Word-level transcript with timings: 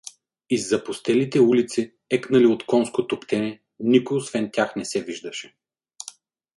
Из 0.55 0.67
запустелите 0.69 1.41
улици, 1.41 1.93
екнали 2.09 2.45
от 2.45 2.65
конско 2.65 3.07
туптене, 3.07 3.61
никой 3.79 4.17
освен 4.17 4.49
тях 4.53 4.75
не 4.75 4.85
се 4.85 5.03
виждаше. 5.03 5.55